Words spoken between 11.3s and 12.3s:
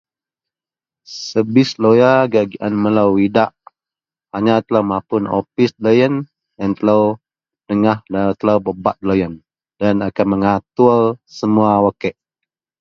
semua wak kek.